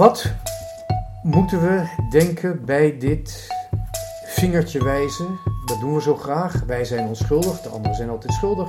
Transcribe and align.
Wat 0.00 0.32
moeten 1.22 1.60
we 1.60 1.84
denken 2.10 2.64
bij 2.64 2.98
dit 2.98 3.48
vingertje 4.24 4.84
wijzen? 4.84 5.38
Dat 5.66 5.80
doen 5.80 5.94
we 5.94 6.02
zo 6.02 6.16
graag. 6.16 6.62
Wij 6.66 6.84
zijn 6.84 7.08
onschuldig, 7.08 7.60
de 7.60 7.68
anderen 7.68 7.96
zijn 7.96 8.10
altijd 8.10 8.32
schuldig. 8.32 8.68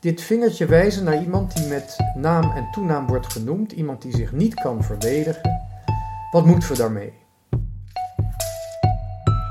Dit 0.00 0.20
vingertje 0.20 0.66
wijzen 0.66 1.04
naar 1.04 1.22
iemand 1.22 1.56
die 1.56 1.66
met 1.66 1.96
naam 2.14 2.50
en 2.50 2.68
toenaam 2.72 3.06
wordt 3.06 3.32
genoemd, 3.32 3.72
iemand 3.72 4.02
die 4.02 4.16
zich 4.16 4.32
niet 4.32 4.54
kan 4.54 4.84
verdedigen. 4.84 5.60
Wat 6.30 6.46
moeten 6.46 6.68
we 6.68 6.76
daarmee? 6.76 7.12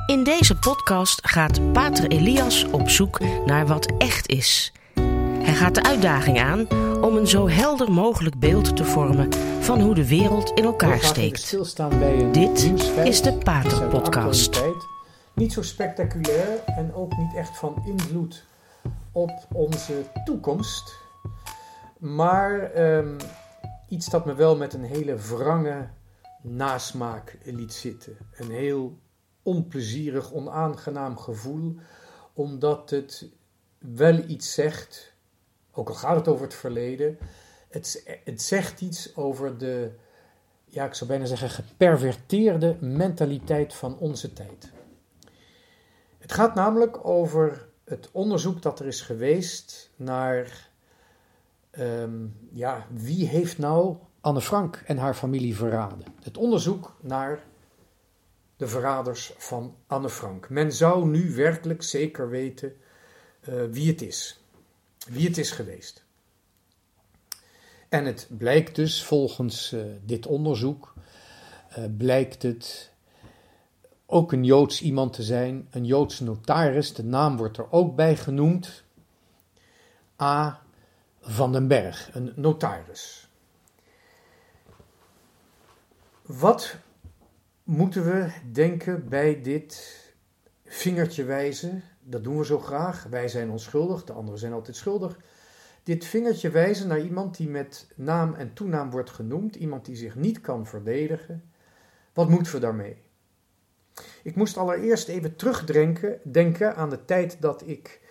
In 0.07 0.23
deze 0.23 0.59
podcast 0.59 1.27
gaat 1.27 1.73
Pater 1.73 2.07
Elias 2.07 2.65
op 2.71 2.89
zoek 2.89 3.19
naar 3.45 3.67
wat 3.67 3.93
echt 3.97 4.27
is. 4.27 4.73
Hij 5.49 5.57
gaat 5.57 5.75
de 5.75 5.83
uitdaging 5.83 6.39
aan 6.39 6.67
om 7.01 7.17
een 7.17 7.27
zo 7.27 7.47
helder 7.47 7.91
mogelijk 7.91 8.39
beeld 8.39 8.75
te 8.75 8.85
vormen 8.85 9.33
van 9.59 9.81
hoe 9.81 9.95
de 9.95 10.07
wereld 10.07 10.49
in 10.49 10.63
elkaar 10.63 10.99
steekt. 10.99 11.51
Dit 12.33 12.71
is 13.03 13.21
de 13.21 13.37
Pater 13.43 13.87
Podcast. 13.87 14.61
Niet 15.33 15.53
zo 15.53 15.61
spectaculair 15.61 16.63
en 16.65 16.93
ook 16.93 17.17
niet 17.17 17.35
echt 17.35 17.57
van 17.57 17.83
invloed 17.85 18.45
op 19.11 19.31
onze 19.53 20.03
toekomst. 20.23 20.95
Maar 21.97 22.77
um, 22.97 23.17
iets 23.87 24.09
dat 24.09 24.25
me 24.25 24.33
wel 24.33 24.57
met 24.57 24.73
een 24.73 24.85
hele 24.85 25.15
wrange 25.15 25.89
nasmaak 26.41 27.37
liet 27.43 27.73
zitten. 27.73 28.17
Een 28.31 28.51
heel 28.51 28.99
onplezierig, 29.43 30.33
onaangenaam 30.33 31.17
gevoel, 31.17 31.75
omdat 32.33 32.89
het 32.89 33.29
wel 33.77 34.23
iets 34.27 34.53
zegt, 34.53 35.17
ook 35.79 35.89
al 35.89 35.95
gaat 35.95 36.15
het 36.15 36.27
over 36.27 36.45
het 36.45 36.53
verleden, 36.53 37.17
het, 37.69 38.19
het 38.23 38.41
zegt 38.41 38.81
iets 38.81 39.15
over 39.15 39.57
de, 39.57 39.91
ja, 40.65 40.85
ik 40.85 40.93
zou 40.93 41.09
bijna 41.09 41.25
zeggen, 41.25 41.49
geperverteerde 41.49 42.77
mentaliteit 42.79 43.73
van 43.73 43.97
onze 43.97 44.33
tijd. 44.33 44.71
Het 46.17 46.33
gaat 46.33 46.55
namelijk 46.55 47.05
over 47.05 47.67
het 47.83 48.09
onderzoek 48.11 48.61
dat 48.61 48.79
er 48.79 48.85
is 48.85 49.01
geweest 49.01 49.91
naar, 49.95 50.69
ehm, 51.71 52.25
ja, 52.51 52.85
wie 52.89 53.27
heeft 53.27 53.57
nou 53.57 53.97
Anne 54.21 54.41
Frank 54.41 54.83
en 54.85 54.97
haar 54.97 55.13
familie 55.13 55.55
verraden? 55.55 56.03
Het 56.21 56.37
onderzoek 56.37 56.95
naar 57.01 57.43
de 58.57 58.67
verraders 58.67 59.33
van 59.37 59.75
Anne 59.87 60.09
Frank. 60.09 60.49
Men 60.49 60.73
zou 60.73 61.07
nu 61.07 61.35
werkelijk 61.35 61.83
zeker 61.83 62.29
weten 62.29 62.73
uh, 63.49 63.63
wie 63.71 63.87
het 63.87 64.01
is. 64.01 64.43
Wie 65.09 65.27
het 65.27 65.37
is 65.37 65.51
geweest. 65.51 66.03
En 67.89 68.05
het 68.05 68.27
blijkt 68.37 68.75
dus, 68.75 69.03
volgens 69.03 69.73
uh, 69.73 69.81
dit 70.05 70.25
onderzoek, 70.27 70.93
uh, 71.77 71.85
blijkt 71.97 72.43
het 72.43 72.91
ook 74.05 74.31
een 74.31 74.43
Joods 74.43 74.81
iemand 74.81 75.13
te 75.13 75.23
zijn, 75.23 75.67
een 75.71 75.85
Joods 75.85 76.19
notaris. 76.19 76.93
De 76.93 77.03
naam 77.03 77.37
wordt 77.37 77.57
er 77.57 77.71
ook 77.71 77.95
bij 77.95 78.15
genoemd. 78.15 78.83
A. 80.21 80.61
van 81.21 81.51
den 81.51 81.67
Berg, 81.67 82.09
een 82.13 82.33
notaris. 82.35 83.29
Wat 86.21 86.75
moeten 87.63 88.05
we 88.05 88.31
denken 88.51 89.09
bij 89.09 89.41
dit 89.41 89.97
vingertje 90.65 91.23
wijzen? 91.23 91.83
Dat 92.09 92.23
doen 92.23 92.37
we 92.37 92.45
zo 92.45 92.59
graag. 92.59 93.03
Wij 93.03 93.27
zijn 93.27 93.49
onschuldig, 93.49 94.03
de 94.03 94.13
anderen 94.13 94.39
zijn 94.39 94.53
altijd 94.53 94.75
schuldig. 94.75 95.17
Dit 95.83 96.05
vingertje 96.05 96.49
wijzen 96.49 96.87
naar 96.87 97.01
iemand 97.01 97.37
die 97.37 97.49
met 97.49 97.87
naam 97.95 98.33
en 98.33 98.53
toenaam 98.53 98.89
wordt 98.89 99.09
genoemd, 99.09 99.55
iemand 99.55 99.85
die 99.85 99.95
zich 99.95 100.15
niet 100.15 100.41
kan 100.41 100.65
verdedigen. 100.65 101.43
Wat 102.13 102.29
moeten 102.29 102.53
we 102.53 102.59
daarmee? 102.59 102.97
Ik 104.23 104.35
moest 104.35 104.57
allereerst 104.57 105.07
even 105.07 105.35
terugdenken 105.35 106.19
denken 106.23 106.75
aan 106.75 106.89
de 106.89 107.05
tijd 107.05 107.41
dat 107.41 107.67
ik 107.67 108.01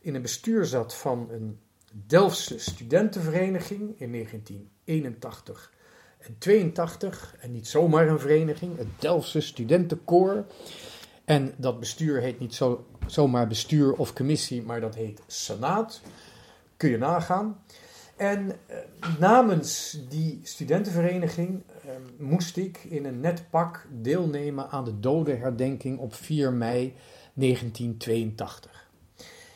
in 0.00 0.14
een 0.14 0.22
bestuur 0.22 0.64
zat 0.64 0.94
van 0.94 1.28
een 1.30 1.58
Delftse 1.92 2.58
studentenvereniging 2.58 4.00
in 4.00 4.12
1981 4.12 5.72
en 6.18 6.38
82. 6.38 7.36
En 7.40 7.52
niet 7.52 7.68
zomaar 7.68 8.08
een 8.08 8.18
vereniging, 8.18 8.76
het 8.76 8.86
Delftse 8.98 9.40
Studentenkoor. 9.40 10.44
En 11.28 11.54
dat 11.56 11.80
bestuur 11.80 12.20
heet 12.20 12.38
niet 12.38 12.54
zo, 12.54 12.86
zomaar 13.06 13.46
bestuur 13.46 13.92
of 13.92 14.12
commissie, 14.12 14.62
maar 14.62 14.80
dat 14.80 14.94
heet 14.94 15.22
Senaat. 15.26 16.00
Kun 16.76 16.90
je 16.90 16.98
nagaan. 16.98 17.62
En 18.16 18.52
eh, 18.66 18.76
namens 19.18 19.98
die 20.08 20.40
studentenvereniging 20.42 21.62
eh, 21.84 21.90
moest 22.18 22.56
ik 22.56 22.84
in 22.84 23.04
een 23.04 23.20
net 23.20 23.44
pak 23.50 23.86
deelnemen 23.90 24.70
aan 24.70 24.84
de 24.84 25.00
dodenherdenking 25.00 25.98
op 25.98 26.14
4 26.14 26.52
mei 26.52 26.94
1982. 27.34 28.90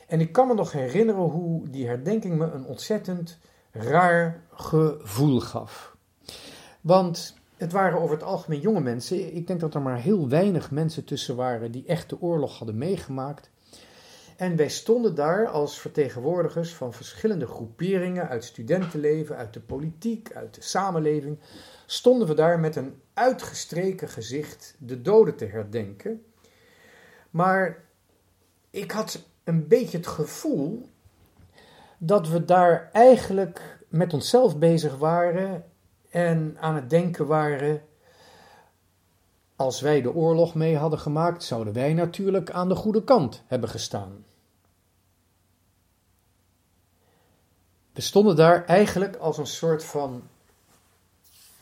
En 0.06 0.20
ik 0.20 0.32
kan 0.32 0.46
me 0.46 0.54
nog 0.54 0.72
herinneren 0.72 1.22
hoe 1.22 1.68
die 1.70 1.86
herdenking 1.86 2.38
me 2.38 2.50
een 2.50 2.64
ontzettend 2.64 3.38
raar 3.70 4.42
gevoel 4.50 5.40
gaf. 5.40 5.96
Want 6.80 7.40
het 7.62 7.72
waren 7.72 8.00
over 8.00 8.14
het 8.14 8.24
algemeen 8.24 8.60
jonge 8.60 8.80
mensen. 8.80 9.34
Ik 9.34 9.46
denk 9.46 9.60
dat 9.60 9.74
er 9.74 9.82
maar 9.82 10.00
heel 10.00 10.28
weinig 10.28 10.70
mensen 10.70 11.04
tussen 11.04 11.36
waren 11.36 11.72
die 11.72 11.86
echt 11.86 12.08
de 12.08 12.20
oorlog 12.20 12.58
hadden 12.58 12.78
meegemaakt. 12.78 13.50
En 14.36 14.56
wij 14.56 14.68
stonden 14.68 15.14
daar 15.14 15.48
als 15.48 15.80
vertegenwoordigers 15.80 16.74
van 16.74 16.92
verschillende 16.92 17.46
groeperingen 17.46 18.28
uit 18.28 18.44
studentenleven, 18.44 19.36
uit 19.36 19.52
de 19.52 19.60
politiek, 19.60 20.32
uit 20.32 20.54
de 20.54 20.62
samenleving. 20.62 21.38
Stonden 21.86 22.28
we 22.28 22.34
daar 22.34 22.60
met 22.60 22.76
een 22.76 23.00
uitgestreken 23.14 24.08
gezicht 24.08 24.74
de 24.78 25.02
doden 25.02 25.36
te 25.36 25.46
herdenken. 25.46 26.24
Maar 27.30 27.84
ik 28.70 28.90
had 28.90 29.22
een 29.44 29.68
beetje 29.68 29.96
het 29.96 30.06
gevoel 30.06 30.88
dat 31.98 32.28
we 32.28 32.44
daar 32.44 32.88
eigenlijk 32.92 33.78
met 33.88 34.12
onszelf 34.12 34.58
bezig 34.58 34.96
waren 34.96 35.64
en 36.12 36.56
aan 36.60 36.74
het 36.74 36.90
denken 36.90 37.26
waren. 37.26 37.82
Als 39.56 39.80
wij 39.80 40.02
de 40.02 40.14
oorlog 40.14 40.54
mee 40.54 40.76
hadden 40.76 40.98
gemaakt, 40.98 41.44
zouden 41.44 41.72
wij 41.72 41.94
natuurlijk 41.94 42.50
aan 42.50 42.68
de 42.68 42.74
goede 42.74 43.04
kant 43.04 43.42
hebben 43.46 43.68
gestaan. 43.68 44.24
We 47.92 48.00
stonden 48.00 48.36
daar 48.36 48.64
eigenlijk 48.64 49.16
als 49.16 49.38
een 49.38 49.46
soort 49.46 49.84
van 49.84 50.22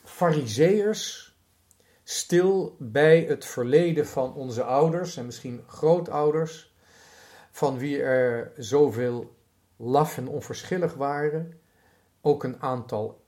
fariseërs, 0.04 1.34
stil 2.04 2.76
bij 2.78 3.20
het 3.20 3.44
verleden 3.44 4.06
van 4.06 4.34
onze 4.34 4.62
ouders 4.62 5.16
en 5.16 5.26
misschien 5.26 5.64
grootouders, 5.66 6.74
van 7.50 7.78
wie 7.78 8.02
er 8.02 8.52
zoveel 8.56 9.36
laf 9.76 10.16
en 10.16 10.28
onverschillig 10.28 10.94
waren, 10.94 11.60
ook 12.20 12.44
een 12.44 12.62
aantal 12.62 13.19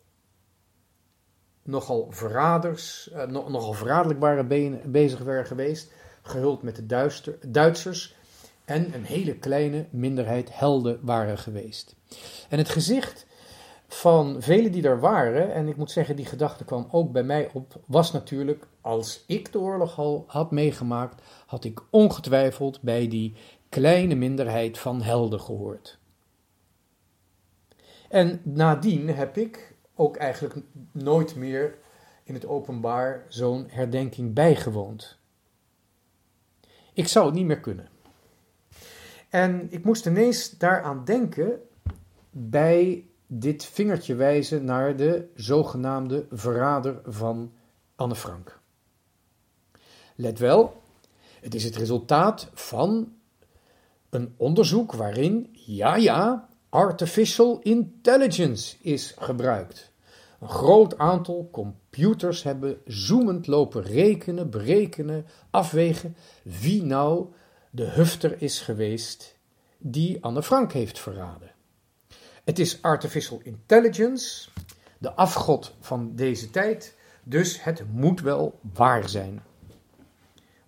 nogal 1.62 2.06
verraders, 2.11 3.11
uh, 3.12 3.27
nogal 3.27 3.73
verraderlijk 3.73 4.21
waren 4.21 4.49
bezig 4.93 5.19
waren 5.19 5.47
geweest, 5.47 5.93
gehuld 6.23 6.62
met 6.62 6.77
de 6.77 6.87
Duitsers, 7.50 8.15
en 8.65 8.95
een 8.95 9.05
hele 9.05 9.37
kleine 9.37 9.87
minderheid 9.91 10.59
helden 10.59 10.99
waren 11.03 11.39
geweest. 11.39 11.95
En 12.49 12.59
het 12.59 12.69
gezicht 12.69 13.27
van 13.89 14.37
velen 14.39 14.73
die 14.73 14.83
er 14.83 15.00
waren, 15.00 15.55
en 15.55 15.69
ik 15.69 15.77
moet 15.77 15.91
zeggen, 15.91 16.17
die 16.17 16.25
gedachte 16.25 16.65
kwam 16.65 16.89
ook 16.91 17.12
bij 17.12 17.23
mij 17.23 17.50
op, 17.53 17.81
was 17.87 18.12
natuurlijk, 18.12 18.67
als 18.81 19.25
ik 19.27 19.53
de 19.53 19.59
oorlog 19.59 19.99
al 19.99 20.25
had 20.27 20.50
meegemaakt, 20.50 21.23
had 21.47 21.65
ik 21.65 21.81
ongetwijfeld 21.91 22.81
bij 22.81 23.09
die 23.09 23.34
kleine 23.69 24.15
minderheid 24.15 24.79
van 24.79 25.03
helden 25.03 25.41
gehoord. 25.41 25.99
En 28.09 28.41
nadien 28.44 29.09
heb 29.09 29.37
ik 29.37 29.75
ook 30.03 30.17
eigenlijk 30.17 30.55
nooit 30.93 31.35
meer 31.37 31.79
in 32.25 32.35
het 32.35 32.47
openbaar 32.47 33.25
zo'n 33.29 33.67
herdenking 33.69 34.35
bijgewoond. 34.35 35.19
Ik 36.93 37.09
zou 37.09 37.26
het 37.26 37.35
niet 37.35 37.47
meer 37.47 37.61
kunnen. 37.61 37.88
En 39.29 39.67
ik 39.71 39.85
moest 39.85 40.06
ineens 40.06 40.50
daaraan 40.50 41.05
denken 41.05 41.61
bij 42.31 43.06
dit 43.26 43.65
vingertje 43.65 44.15
wijzen 44.15 44.65
naar 44.65 44.97
de 44.97 45.29
zogenaamde 45.35 46.26
verrader 46.31 47.00
van 47.05 47.53
Anne 47.97 48.15
Frank. 48.15 48.61
Let 50.15 50.38
wel, 50.38 50.82
het 51.41 51.55
is 51.55 51.65
het 51.65 51.76
resultaat 51.76 52.50
van 52.55 53.12
een 54.11 54.35
onderzoek 54.37 54.93
waarin, 54.93 55.50
ja 55.53 55.97
ja, 55.97 56.49
artificial 56.69 57.61
intelligence 57.62 58.76
is 58.81 59.15
gebruikt. 59.19 59.92
Een 60.43 60.49
groot 60.49 60.99
aantal 60.99 61.49
computers 61.53 62.43
hebben 62.43 62.81
zoemend 62.85 63.47
lopen 63.47 63.83
rekenen, 63.83 64.50
berekenen, 64.50 65.27
afwegen 65.50 66.17
wie 66.43 66.83
nou 66.83 67.33
de 67.71 67.85
hufter 67.85 68.43
is 68.43 68.61
geweest 68.61 69.39
die 69.79 70.25
Anne 70.25 70.43
Frank 70.43 70.73
heeft 70.73 70.99
verraden. 70.99 71.50
Het 72.44 72.59
is 72.59 72.83
artificial 72.83 73.41
intelligence, 73.43 74.49
de 74.99 75.12
afgod 75.12 75.75
van 75.81 76.15
deze 76.15 76.50
tijd, 76.50 76.97
Dus 77.25 77.62
het 77.62 77.83
moet 77.93 78.21
wel 78.21 78.59
waar 78.75 79.09
zijn. 79.09 79.43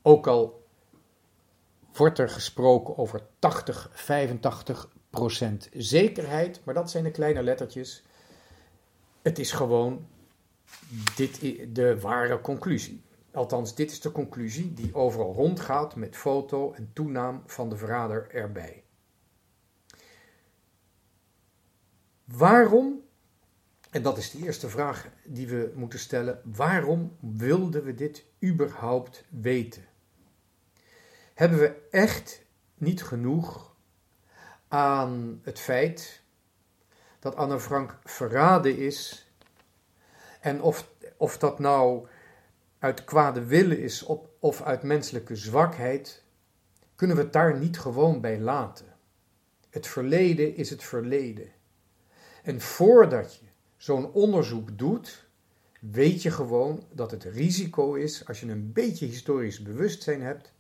Ook 0.03 0.27
al 0.27 0.67
wordt 1.93 2.19
er 2.19 2.29
gesproken 2.29 2.99
over 2.99 3.21
80, 3.39 3.91
85 3.93 4.89
procent 5.11 5.69
zekerheid, 5.73 6.61
maar 6.65 6.75
dat 6.75 6.91
zijn 6.91 7.05
de 7.05 7.11
kleine 7.11 7.43
lettertjes. 7.43 8.03
Het 9.25 9.39
is 9.39 9.53
gewoon 9.53 10.07
dit 11.17 11.41
de 11.75 12.01
ware 12.01 12.41
conclusie. 12.41 13.03
Althans, 13.33 13.75
dit 13.75 13.91
is 13.91 14.01
de 14.01 14.13
conclusie 14.13 14.73
die 14.73 14.95
overal 14.95 15.35
rondgaat 15.35 15.97
met 15.97 16.17
foto 16.17 16.73
en 16.73 16.91
toenaam 16.93 17.43
van 17.47 17.69
de 17.69 17.77
verrader 17.77 18.31
erbij. 18.31 18.85
Waarom, 22.25 23.01
en 23.91 24.03
dat 24.03 24.19
is 24.19 24.31
de 24.31 24.39
eerste 24.39 24.69
vraag 24.69 25.09
die 25.25 25.49
we 25.49 25.73
moeten 25.75 25.99
stellen, 25.99 26.41
waarom 26.45 27.17
wilden 27.21 27.85
we 27.85 27.95
dit 27.95 28.27
überhaupt 28.43 29.25
weten? 29.31 29.85
Hebben 31.35 31.59
we 31.59 31.89
echt 31.91 32.45
niet 32.75 33.03
genoeg 33.03 33.77
aan 34.69 35.41
het 35.43 35.59
feit 35.59 36.24
dat 37.25 37.37
Anne 37.37 37.61
Frank 37.61 37.99
verraden 38.05 38.77
is 38.77 39.29
en 40.41 40.63
of, 40.63 40.89
of 41.17 41.39
dat 41.39 41.59
nou 41.59 42.07
uit 42.79 43.05
kwade 43.05 43.45
willen 43.45 43.79
is 43.79 44.03
op, 44.03 44.29
of 44.39 44.63
uit 44.63 44.83
menselijke 44.83 45.37
zwakheid, 45.37 46.23
kunnen 46.95 47.17
we 47.17 47.23
het 47.23 47.33
daar 47.33 47.59
niet 47.59 47.79
gewoon 47.79 48.21
bij 48.21 48.41
laten. 48.41 48.87
Het 49.71 49.87
verleden 49.87 50.57
is 50.57 50.71
het 50.71 50.85
verleden. 50.85 51.49
En 52.43 52.61
voordat 52.61 53.35
je 53.35 53.47
zo'n 53.77 54.13
onderzoek 54.13 54.79
doet, 54.79 55.27
weet 55.81 56.23
je 56.23 56.31
gewoon 56.31 56.85
dat 56.93 57.11
het 57.11 57.25
risico 57.25 57.95
is, 57.95 58.27
als 58.27 58.41
je 58.41 58.47
een 58.47 58.73
beetje 58.73 59.07
historisch 59.07 59.63
bewustzijn 59.63 60.23
hebt, 60.23 60.53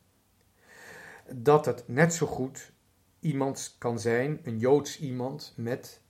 dat 1.32 1.64
het 1.64 1.88
net 1.88 2.14
zo 2.14 2.26
goed 2.26 2.72
iemand 3.20 3.75
kan 3.78 4.00
zijn, 4.00 4.40
een 4.43 4.58
Joods 4.58 5.00
iemand, 5.00 5.52
met 5.56 6.02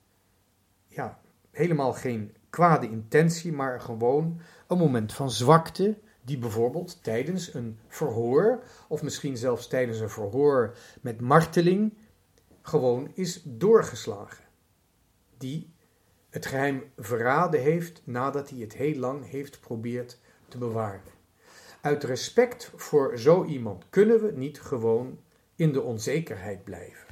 ja, 0.95 1.19
helemaal 1.51 1.93
geen 1.93 2.35
kwade 2.49 2.89
intentie, 2.89 3.53
maar 3.53 3.81
gewoon 3.81 4.39
een 4.67 4.77
moment 4.77 5.13
van 5.13 5.31
zwakte, 5.31 5.97
die 6.21 6.37
bijvoorbeeld 6.37 7.03
tijdens 7.03 7.53
een 7.53 7.79
verhoor, 7.87 8.63
of 8.87 9.03
misschien 9.03 9.37
zelfs 9.37 9.67
tijdens 9.67 9.99
een 9.99 10.09
verhoor 10.09 10.77
met 11.01 11.21
marteling, 11.21 11.93
gewoon 12.61 13.11
is 13.13 13.41
doorgeslagen. 13.43 14.43
Die 15.37 15.73
het 16.29 16.45
geheim 16.45 16.83
verraden 16.97 17.61
heeft 17.61 18.01
nadat 18.03 18.49
hij 18.49 18.59
het 18.59 18.73
heel 18.73 18.95
lang 18.95 19.29
heeft 19.29 19.59
probeerd 19.59 20.19
te 20.47 20.57
bewaren. 20.57 21.13
Uit 21.81 22.03
respect 22.03 22.71
voor 22.75 23.17
zo 23.17 23.43
iemand 23.43 23.85
kunnen 23.89 24.21
we 24.21 24.31
niet 24.31 24.61
gewoon 24.61 25.19
in 25.55 25.71
de 25.71 25.81
onzekerheid 25.81 26.63
blijven. 26.63 27.05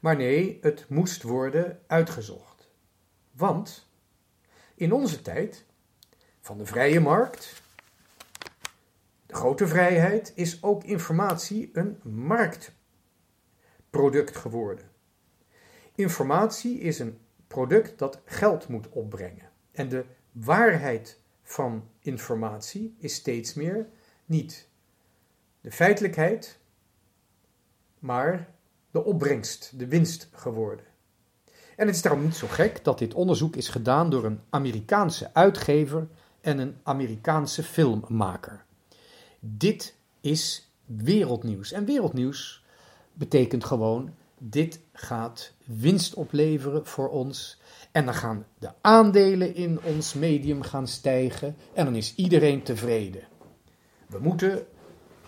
Maar 0.00 0.16
nee, 0.16 0.58
het 0.60 0.84
moest 0.88 1.22
worden 1.22 1.80
uitgezocht. 1.86 2.47
Want 3.38 3.88
in 4.74 4.92
onze 4.92 5.22
tijd 5.22 5.64
van 6.40 6.58
de 6.58 6.66
vrije 6.66 7.00
markt, 7.00 7.62
de 9.26 9.34
grote 9.34 9.66
vrijheid, 9.66 10.32
is 10.34 10.62
ook 10.62 10.84
informatie 10.84 11.70
een 11.72 12.00
marktproduct 12.02 14.36
geworden. 14.36 14.90
Informatie 15.94 16.78
is 16.78 16.98
een 16.98 17.18
product 17.46 17.98
dat 17.98 18.20
geld 18.24 18.68
moet 18.68 18.88
opbrengen. 18.88 19.50
En 19.72 19.88
de 19.88 20.04
waarheid 20.32 21.20
van 21.42 21.90
informatie 21.98 22.96
is 22.98 23.14
steeds 23.14 23.54
meer 23.54 23.88
niet 24.24 24.68
de 25.60 25.72
feitelijkheid, 25.72 26.58
maar 27.98 28.54
de 28.90 29.04
opbrengst, 29.04 29.78
de 29.78 29.86
winst 29.86 30.28
geworden. 30.32 30.86
En 31.78 31.86
het 31.86 31.96
is 31.96 32.02
daarom 32.02 32.22
niet 32.22 32.36
zo 32.36 32.46
gek 32.46 32.84
dat 32.84 32.98
dit 32.98 33.14
onderzoek 33.14 33.56
is 33.56 33.68
gedaan 33.68 34.10
door 34.10 34.24
een 34.24 34.40
Amerikaanse 34.50 35.30
uitgever 35.32 36.08
en 36.40 36.58
een 36.58 36.76
Amerikaanse 36.82 37.62
filmmaker. 37.62 38.64
Dit 39.40 39.94
is 40.20 40.70
wereldnieuws. 40.84 41.72
En 41.72 41.84
wereldnieuws 41.84 42.64
betekent 43.12 43.64
gewoon: 43.64 44.14
dit 44.38 44.80
gaat 44.92 45.52
winst 45.64 46.14
opleveren 46.14 46.86
voor 46.86 47.08
ons. 47.08 47.60
En 47.92 48.04
dan 48.04 48.14
gaan 48.14 48.46
de 48.58 48.70
aandelen 48.80 49.54
in 49.54 49.82
ons 49.82 50.14
medium 50.14 50.62
gaan 50.62 50.88
stijgen. 50.88 51.56
En 51.72 51.84
dan 51.84 51.94
is 51.94 52.14
iedereen 52.14 52.62
tevreden. 52.62 53.22
We 54.06 54.18
moeten 54.18 54.66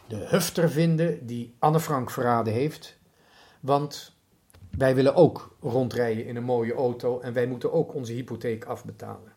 de 0.06 0.16
hufter 0.16 0.70
vinden 0.70 1.26
die 1.26 1.54
Anne 1.58 1.80
Frank 1.80 2.10
verraden 2.10 2.52
heeft. 2.52 2.96
Want 3.60 4.18
wij 4.70 4.94
willen 4.94 5.14
ook 5.14 5.56
rondrijden 5.60 6.26
in 6.26 6.36
een 6.36 6.44
mooie 6.44 6.74
auto 6.74 7.20
en 7.20 7.32
wij 7.32 7.46
moeten 7.46 7.72
ook 7.72 7.94
onze 7.94 8.12
hypotheek 8.12 8.64
afbetalen. 8.64 9.32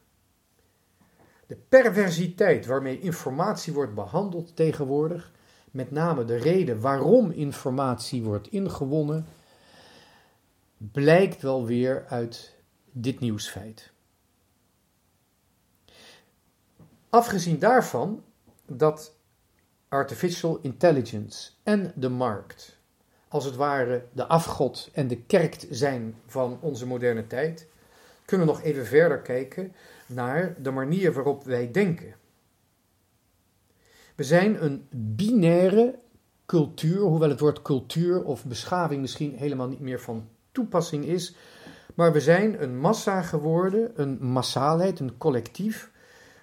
De 1.47 1.55
perversiteit 1.69 2.65
waarmee 2.65 2.99
informatie 2.99 3.73
wordt 3.73 3.93
behandeld 3.93 4.55
tegenwoordig, 4.55 5.31
met 5.71 5.91
name 5.91 6.25
de 6.25 6.35
reden 6.35 6.81
waarom 6.81 7.31
informatie 7.31 8.23
wordt 8.23 8.47
ingewonnen, 8.47 9.25
blijkt 10.77 11.41
wel 11.41 11.65
weer 11.65 12.05
uit 12.07 12.55
dit 12.91 13.19
nieuwsfeit. 13.19 13.91
Afgezien 17.09 17.59
daarvan 17.59 18.23
dat 18.65 19.17
artificial 19.87 20.59
intelligence 20.61 21.51
en 21.63 21.93
de 21.95 22.09
markt 22.09 22.81
als 23.33 23.45
het 23.45 23.55
ware 23.55 24.05
de 24.11 24.25
afgod 24.25 24.89
en 24.93 25.07
de 25.07 25.21
kerk 25.21 25.65
zijn 25.69 26.15
van 26.25 26.57
onze 26.61 26.87
moderne 26.87 27.27
tijd, 27.27 27.67
kunnen 28.25 28.47
we 28.47 28.53
nog 28.53 28.61
even 28.61 28.85
verder 28.85 29.21
kijken 29.21 29.73
naar 30.07 30.55
de 30.61 30.71
manier 30.71 31.13
waarop 31.13 31.43
wij 31.43 31.71
denken. 31.71 32.15
We 34.15 34.23
zijn 34.23 34.63
een 34.63 34.87
binaire 34.91 35.99
cultuur, 36.45 36.99
hoewel 36.99 37.29
het 37.29 37.39
woord 37.39 37.61
cultuur 37.61 38.23
of 38.23 38.45
beschaving 38.45 39.01
misschien 39.01 39.35
helemaal 39.35 39.67
niet 39.67 39.79
meer 39.79 39.99
van 39.99 40.27
toepassing 40.51 41.05
is, 41.05 41.35
maar 41.93 42.11
we 42.13 42.21
zijn 42.21 42.63
een 42.63 42.79
massa 42.79 43.21
geworden, 43.21 43.91
een 43.95 44.17
massaalheid, 44.21 44.99
een 44.99 45.17
collectief, 45.17 45.91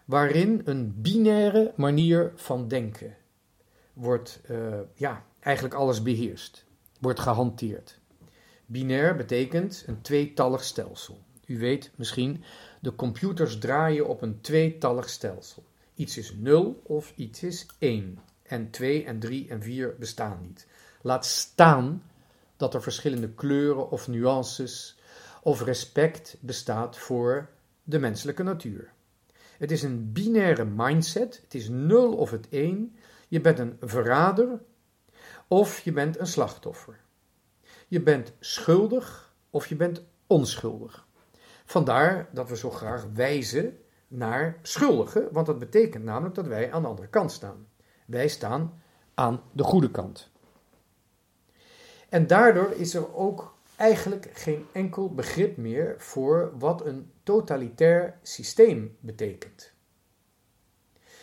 waarin 0.04 0.60
een 0.64 0.94
binaire 0.96 1.72
manier 1.76 2.32
van 2.34 2.68
denken 2.68 3.16
wordt, 3.92 4.40
uh, 4.50 4.58
ja, 4.94 5.24
eigenlijk 5.40 5.74
alles 5.74 6.02
beheerst 6.02 6.68
wordt 7.00 7.20
gehanteerd. 7.20 7.98
Binair 8.66 9.16
betekent 9.16 9.84
een 9.86 10.00
tweetallig 10.02 10.64
stelsel. 10.64 11.18
U 11.46 11.58
weet 11.58 11.90
misschien, 11.94 12.44
de 12.80 12.94
computers 12.94 13.58
draaien 13.58 14.06
op 14.06 14.22
een 14.22 14.40
tweetallig 14.40 15.08
stelsel. 15.08 15.64
Iets 15.94 16.18
is 16.18 16.34
0 16.38 16.80
of 16.84 17.12
iets 17.16 17.42
is 17.42 17.66
1. 17.78 18.18
En 18.42 18.70
2 18.70 19.04
en 19.04 19.18
3 19.18 19.48
en 19.48 19.62
4 19.62 19.96
bestaan 19.98 20.38
niet. 20.42 20.66
Laat 21.02 21.26
staan 21.26 22.02
dat 22.56 22.74
er 22.74 22.82
verschillende 22.82 23.28
kleuren 23.28 23.90
of 23.90 24.08
nuances 24.08 24.98
of 25.42 25.62
respect 25.62 26.36
bestaat 26.40 26.98
voor 26.98 27.48
de 27.82 27.98
menselijke 27.98 28.42
natuur. 28.42 28.92
Het 29.58 29.70
is 29.70 29.82
een 29.82 30.12
binaire 30.12 30.64
mindset. 30.64 31.40
Het 31.42 31.54
is 31.54 31.68
0 31.68 32.16
of 32.16 32.30
het 32.30 32.48
1. 32.48 32.96
Je 33.28 33.40
bent 33.40 33.58
een 33.58 33.76
verrader 33.80 34.60
of 35.52 35.80
je 35.80 35.92
bent 35.92 36.18
een 36.18 36.26
slachtoffer. 36.26 37.00
Je 37.88 38.02
bent 38.02 38.32
schuldig 38.40 39.34
of 39.50 39.66
je 39.66 39.76
bent 39.76 40.04
onschuldig. 40.26 41.06
Vandaar 41.64 42.28
dat 42.32 42.48
we 42.48 42.56
zo 42.56 42.70
graag 42.70 43.06
wijzen 43.14 43.78
naar 44.08 44.58
schuldigen, 44.62 45.32
want 45.32 45.46
dat 45.46 45.58
betekent 45.58 46.04
namelijk 46.04 46.34
dat 46.34 46.46
wij 46.46 46.72
aan 46.72 46.82
de 46.82 46.88
andere 46.88 47.08
kant 47.08 47.32
staan. 47.32 47.68
Wij 48.06 48.28
staan 48.28 48.82
aan 49.14 49.42
de 49.52 49.62
goede 49.62 49.90
kant. 49.90 50.30
En 52.08 52.26
daardoor 52.26 52.70
is 52.70 52.94
er 52.94 53.14
ook 53.14 53.54
eigenlijk 53.76 54.30
geen 54.32 54.66
enkel 54.72 55.14
begrip 55.14 55.56
meer 55.56 55.94
voor 55.98 56.58
wat 56.58 56.86
een 56.86 57.12
totalitair 57.22 58.18
systeem 58.22 58.96
betekent. 59.00 59.72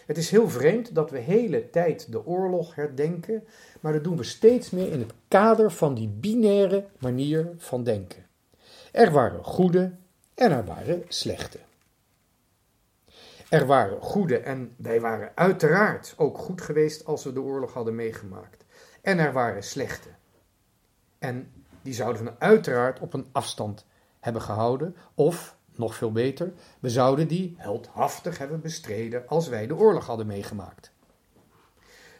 Het 0.07 0.17
is 0.17 0.29
heel 0.29 0.49
vreemd 0.49 0.95
dat 0.95 1.11
we 1.11 1.17
hele 1.17 1.69
tijd 1.69 2.11
de 2.11 2.25
oorlog 2.25 2.75
herdenken, 2.75 3.43
maar 3.79 3.93
dat 3.93 4.03
doen 4.03 4.17
we 4.17 4.23
steeds 4.23 4.69
meer 4.69 4.91
in 4.91 4.99
het 4.99 5.13
kader 5.27 5.71
van 5.71 5.93
die 5.93 6.07
binaire 6.07 6.85
manier 6.99 7.53
van 7.57 7.83
denken. 7.83 8.25
Er 8.91 9.11
waren 9.11 9.43
goede 9.43 9.91
en 10.33 10.51
er 10.51 10.65
waren 10.65 11.03
slechte. 11.07 11.59
Er 13.49 13.65
waren 13.65 14.01
goede 14.01 14.37
en 14.37 14.75
wij 14.77 15.01
waren 15.01 15.31
uiteraard 15.35 16.13
ook 16.17 16.37
goed 16.37 16.61
geweest 16.61 17.05
als 17.05 17.23
we 17.23 17.33
de 17.33 17.41
oorlog 17.41 17.73
hadden 17.73 17.95
meegemaakt. 17.95 18.65
En 19.01 19.19
er 19.19 19.33
waren 19.33 19.63
slechte. 19.63 20.09
En 21.19 21.51
die 21.81 21.93
zouden 21.93 22.23
we 22.23 22.33
uiteraard 22.37 22.99
op 22.99 23.13
een 23.13 23.27
afstand 23.31 23.85
hebben 24.19 24.41
gehouden 24.41 24.95
of 25.13 25.56
nog 25.77 25.95
veel 25.95 26.11
beter, 26.11 26.53
we 26.79 26.89
zouden 26.89 27.27
die 27.27 27.55
heldhaftig 27.57 28.37
hebben 28.37 28.61
bestreden 28.61 29.27
als 29.27 29.47
wij 29.47 29.67
de 29.67 29.75
oorlog 29.75 30.05
hadden 30.05 30.27
meegemaakt. 30.27 30.91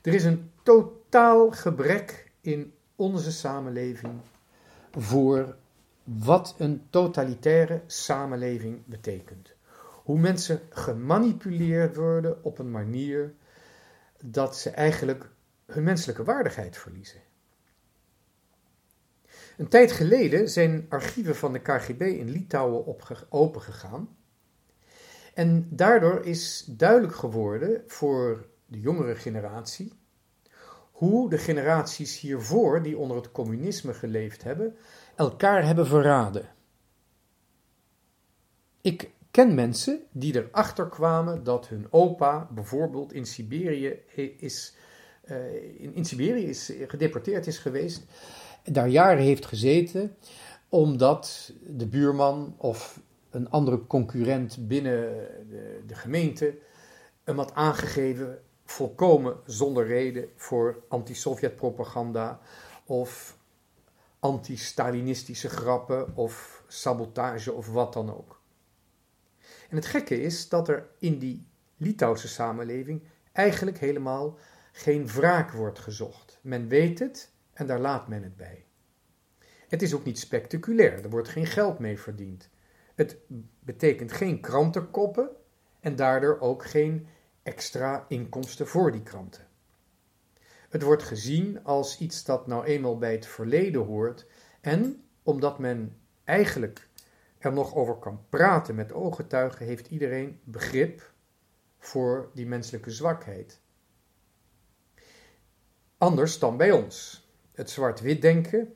Er 0.02 0.14
is 0.14 0.24
een 0.24 0.52
totaal 0.64 1.52
gebrek 1.52 2.32
in 2.42 2.74
onze 2.96 3.32
samenleving 3.32 4.14
voor 4.92 5.56
wat 6.04 6.56
een 6.58 6.88
totalitaire 6.90 7.82
samenleving 7.86 8.86
betekent. 8.86 9.54
Hoe 10.04 10.20
mensen 10.20 10.62
gemanipuleerd 10.70 11.96
worden 11.96 12.44
op 12.44 12.60
een 12.60 12.72
manier 12.72 13.34
dat 14.24 14.58
ze 14.58 14.70
eigenlijk 14.70 15.30
hun 15.66 15.84
menselijke 15.84 16.24
waardigheid 16.24 16.78
verliezen. 16.78 17.22
Een 19.58 19.68
tijd 19.68 19.92
geleden 19.92 20.50
zijn 20.50 20.86
archieven 20.90 21.36
van 21.36 21.54
de 21.54 21.60
KGB 21.60 22.02
in 22.02 22.30
Litouwen 22.30 22.96
opengegaan. 23.30 24.18
En 25.34 25.68
daardoor 25.70 26.26
is 26.26 26.66
duidelijk 26.70 27.16
geworden 27.16 27.84
voor 27.88 28.46
de 28.66 28.80
jongere 28.80 29.16
generatie 29.16 29.94
hoe 30.98 31.30
de 31.30 31.38
generaties 31.38 32.20
hiervoor, 32.20 32.84
die 32.84 32.98
onder 32.98 33.18
het 33.18 33.32
communisme 33.32 33.94
geleefd 33.94 34.44
hebben, 34.44 34.76
elkaar 35.16 35.66
hebben 35.66 35.88
verraden. 35.88 36.50
Ik 38.82 39.10
ken 39.32 39.56
mensen 39.56 40.00
die 40.12 40.36
erachter 40.36 40.88
kwamen 40.88 41.44
dat 41.44 41.68
hun 41.68 41.88
opa 41.90 42.48
bijvoorbeeld 42.52 43.14
in 43.14 43.26
Siberië 43.26 44.00
is, 44.38 44.76
uh, 45.26 45.54
in, 45.82 45.94
in 45.94 46.06
Siberië 46.06 46.46
is 46.46 46.74
gedeporteerd 46.88 47.48
is 47.48 47.58
geweest, 47.58 48.06
daar 48.71 48.88
jaren 48.88 49.24
heeft 49.24 49.45
gezeten, 49.45 50.15
omdat 50.69 51.53
de 51.67 51.88
buurman 51.88 52.55
of 52.57 53.00
een 53.29 53.50
andere 53.50 53.88
concurrent 53.88 54.67
binnen 54.67 55.09
de, 55.50 55.83
de 55.88 55.95
gemeente 55.95 56.57
hem 57.24 57.38
had 57.38 57.53
aangegeven, 57.53 58.39
volkomen 58.65 59.38
zonder 59.45 59.88
reden, 59.88 60.29
voor 60.36 60.83
anti-Sovjet 60.88 61.55
propaganda 61.55 62.39
of 62.86 63.38
anti-Stalinistische 64.19 65.50
grappen 65.50 66.15
of 66.15 66.63
sabotage 66.67 67.53
of 67.53 67.67
wat 67.67 67.93
dan 67.93 68.15
ook. 68.15 68.41
En 69.69 69.75
het 69.75 69.86
gekke 69.86 70.21
is 70.21 70.50
dat 70.50 70.67
er 70.67 70.89
in 71.00 71.19
die 71.19 71.47
Litouwse 71.77 72.27
samenleving 72.27 73.03
eigenlijk 73.31 73.79
helemaal 73.79 74.38
geen 74.71 75.07
wraak 75.07 75.51
wordt 75.51 75.79
gezocht. 75.79 76.39
Men 76.41 76.67
weet 76.67 77.00
het 77.00 77.31
en 77.58 77.68
daar 77.68 77.80
laat 77.80 78.08
men 78.08 78.24
het 78.24 78.36
bij. 78.36 78.66
Het 79.68 79.82
is 79.82 79.94
ook 79.94 80.04
niet 80.04 80.20
spectaculair, 80.20 81.04
er 81.04 81.10
wordt 81.10 81.30
geen 81.30 81.46
geld 81.46 81.80
mee 81.80 82.00
verdiend. 82.00 82.50
Het 82.96 83.18
betekent 83.60 84.12
geen 84.12 84.40
krantenkoppen 84.40 85.30
en 85.80 85.96
daardoor 85.96 86.40
ook 86.40 86.66
geen 86.66 87.08
extra 87.44 88.06
inkomsten 88.08 88.68
voor 88.68 88.92
die 88.92 89.04
kranten. 89.04 89.48
Het 90.70 90.82
wordt 90.82 91.04
gezien 91.04 91.64
als 91.64 92.00
iets 92.00 92.24
dat 92.24 92.48
nou 92.48 92.66
eenmaal 92.66 92.98
bij 92.98 93.12
het 93.12 93.26
verleden 93.26 93.82
hoort 93.82 94.26
en 94.62 95.04
omdat 95.24 95.60
men 95.60 95.98
eigenlijk 96.24 96.90
er 97.38 97.54
nog 97.54 97.76
over 97.76 97.96
kan 97.96 98.26
praten 98.30 98.76
met 98.76 98.94
ooggetuigen, 98.94 99.66
heeft 99.66 99.88
iedereen 99.88 100.40
begrip 100.44 101.12
voor 101.80 102.32
die 102.34 102.48
menselijke 102.48 102.92
zwakheid. 102.92 103.60
Anders 105.98 106.40
dan 106.40 106.58
bij 106.58 106.72
ons. 106.72 107.26
Het 107.58 107.70
zwart-wit 107.70 108.22
denken. 108.22 108.74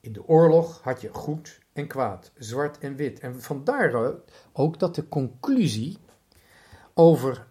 In 0.00 0.12
de 0.12 0.26
oorlog 0.26 0.82
had 0.82 1.00
je 1.00 1.08
goed 1.12 1.60
en 1.72 1.86
kwaad, 1.86 2.30
zwart 2.34 2.78
en 2.78 2.96
wit. 2.96 3.20
En 3.20 3.42
vandaar 3.42 4.14
ook 4.52 4.78
dat 4.78 4.94
de 4.94 5.08
conclusie 5.08 5.98
over 6.94 7.46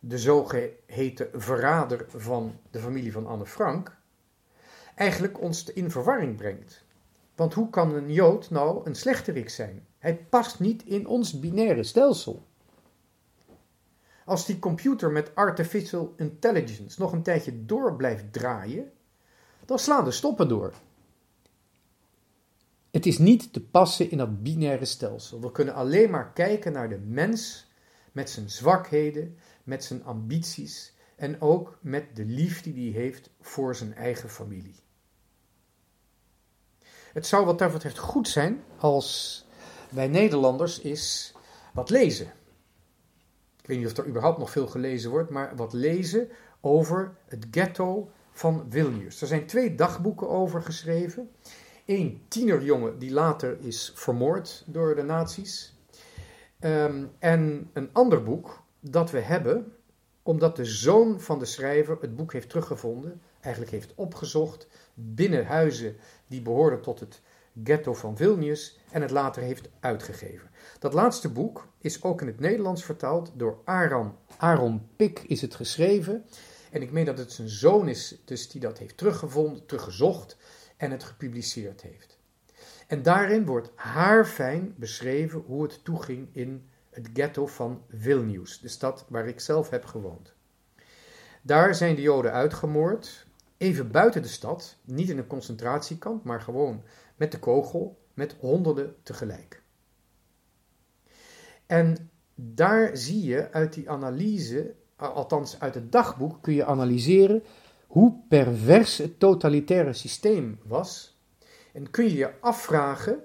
de 0.00 0.18
zogeheten 0.18 1.28
verrader 1.32 2.04
van 2.08 2.58
de 2.70 2.78
familie 2.78 3.12
van 3.12 3.26
Anne 3.26 3.46
Frank 3.46 3.96
eigenlijk 4.94 5.40
ons 5.40 5.64
in 5.64 5.90
verwarring 5.90 6.36
brengt. 6.36 6.84
Want 7.34 7.54
hoe 7.54 7.70
kan 7.70 7.94
een 7.94 8.12
Jood 8.12 8.50
nou 8.50 8.86
een 8.86 8.96
slechterik 8.96 9.48
zijn? 9.50 9.86
Hij 9.98 10.16
past 10.16 10.60
niet 10.60 10.82
in 10.84 11.06
ons 11.06 11.40
binaire 11.40 11.82
stelsel. 11.82 12.46
Als 14.24 14.46
die 14.46 14.58
computer 14.58 15.10
met 15.10 15.34
artificial 15.34 16.14
intelligence 16.16 17.00
nog 17.00 17.12
een 17.12 17.22
tijdje 17.22 17.64
door 17.64 17.96
blijft 17.96 18.32
draaien, 18.32 18.90
dan 19.66 19.78
slaan 19.78 20.04
de 20.04 20.10
stoppen 20.10 20.48
door. 20.48 20.72
Het 22.90 23.06
is 23.06 23.18
niet 23.18 23.52
te 23.52 23.60
passen 23.60 24.10
in 24.10 24.18
dat 24.18 24.42
binaire 24.42 24.84
stelsel. 24.84 25.40
We 25.40 25.52
kunnen 25.52 25.74
alleen 25.74 26.10
maar 26.10 26.32
kijken 26.32 26.72
naar 26.72 26.88
de 26.88 26.98
mens 26.98 27.70
met 28.12 28.30
zijn 28.30 28.50
zwakheden, 28.50 29.38
met 29.64 29.84
zijn 29.84 30.04
ambities 30.04 30.94
en 31.16 31.40
ook 31.40 31.78
met 31.80 32.16
de 32.16 32.24
liefde 32.24 32.72
die 32.72 32.92
hij 32.92 33.02
heeft 33.02 33.30
voor 33.40 33.76
zijn 33.76 33.94
eigen 33.94 34.30
familie. 34.30 34.74
Het 37.12 37.26
zou 37.26 37.44
wat 37.44 37.58
dat 37.58 37.72
betreft 37.72 37.98
goed 37.98 38.28
zijn 38.28 38.62
als 38.78 39.44
wij 39.90 40.08
Nederlanders 40.08 40.82
eens 40.82 41.32
wat 41.72 41.90
lezen. 41.90 42.26
Ik 43.60 43.66
weet 43.66 43.78
niet 43.78 43.86
of 43.86 43.96
er 43.96 44.06
überhaupt 44.06 44.38
nog 44.38 44.50
veel 44.50 44.66
gelezen 44.66 45.10
wordt, 45.10 45.30
maar 45.30 45.56
wat 45.56 45.72
lezen 45.72 46.28
over 46.60 47.16
het 47.26 47.46
ghetto 47.50 48.10
van 48.36 48.66
Vilnius. 48.68 49.20
Er 49.20 49.26
zijn 49.26 49.46
twee 49.46 49.74
dagboeken 49.74 50.28
over 50.28 50.62
geschreven. 50.62 51.30
Eén 51.86 52.22
tienerjongen 52.28 52.98
die 52.98 53.12
later 53.12 53.56
is 53.60 53.92
vermoord 53.94 54.64
door 54.66 54.94
de 54.94 55.02
nazi's. 55.02 55.74
Ehm, 56.58 57.04
en 57.18 57.70
een 57.72 57.88
ander 57.92 58.22
boek 58.22 58.62
dat 58.80 59.10
we 59.10 59.18
hebben, 59.18 59.72
omdat 60.22 60.56
de 60.56 60.64
zoon 60.64 61.20
van 61.20 61.38
de 61.38 61.44
schrijver 61.44 61.98
het 62.00 62.16
boek 62.16 62.32
heeft 62.32 62.48
teruggevonden, 62.48 63.20
eigenlijk 63.40 63.74
heeft 63.74 63.92
opgezocht 63.94 64.68
binnen 64.94 65.46
huizen 65.46 65.96
die 66.26 66.42
behoorden 66.42 66.80
tot 66.80 67.00
het 67.00 67.20
ghetto 67.64 67.94
van 67.94 68.16
Vilnius 68.16 68.78
en 68.90 69.02
het 69.02 69.10
later 69.10 69.42
heeft 69.42 69.68
uitgegeven. 69.80 70.50
Dat 70.78 70.92
laatste 70.92 71.28
boek 71.28 71.68
is 71.78 72.02
ook 72.02 72.20
in 72.20 72.26
het 72.26 72.40
Nederlands 72.40 72.84
vertaald 72.84 73.32
door 73.34 73.58
Aaron. 73.64 74.12
Aaron 74.36 74.88
Pik 74.96 75.18
is 75.26 75.40
het 75.40 75.54
geschreven. 75.54 76.24
En 76.70 76.82
ik 76.82 76.90
meen 76.90 77.04
dat 77.04 77.18
het 77.18 77.32
zijn 77.32 77.48
zoon 77.48 77.88
is, 77.88 78.16
dus 78.24 78.48
die 78.48 78.60
dat 78.60 78.78
heeft 78.78 78.96
teruggevonden, 78.96 79.66
teruggezocht 79.66 80.36
en 80.76 80.90
het 80.90 81.04
gepubliceerd 81.04 81.80
heeft. 81.80 82.18
En 82.86 83.02
daarin 83.02 83.44
wordt 83.44 83.70
haarfijn 83.74 84.74
beschreven 84.76 85.40
hoe 85.40 85.62
het 85.62 85.84
toeging 85.84 86.28
in 86.32 86.68
het 86.90 87.08
ghetto 87.12 87.46
van 87.46 87.82
Vilnius, 87.88 88.60
de 88.60 88.68
stad 88.68 89.04
waar 89.08 89.28
ik 89.28 89.40
zelf 89.40 89.70
heb 89.70 89.84
gewoond. 89.84 90.34
Daar 91.42 91.74
zijn 91.74 91.94
de 91.94 92.02
Joden 92.02 92.32
uitgemoord, 92.32 93.26
even 93.56 93.90
buiten 93.90 94.22
de 94.22 94.28
stad, 94.28 94.76
niet 94.84 95.08
in 95.08 95.18
een 95.18 95.26
concentratiekamp, 95.26 96.24
maar 96.24 96.40
gewoon 96.40 96.82
met 97.16 97.32
de 97.32 97.38
kogel, 97.38 97.98
met 98.14 98.36
honderden 98.40 98.96
tegelijk. 99.02 99.62
En 101.66 102.10
daar 102.34 102.96
zie 102.96 103.24
je 103.24 103.52
uit 103.52 103.72
die 103.72 103.90
analyse, 103.90 104.74
althans 104.96 105.60
uit 105.60 105.74
het 105.74 105.92
dagboek, 105.92 106.42
kun 106.42 106.54
je 106.54 106.64
analyseren 106.64 107.42
hoe 107.86 108.18
pervers 108.28 108.98
het 108.98 109.18
totalitaire 109.18 109.92
systeem 109.92 110.58
was. 110.64 111.20
En 111.72 111.90
kun 111.90 112.04
je 112.04 112.14
je 112.14 112.40
afvragen 112.40 113.24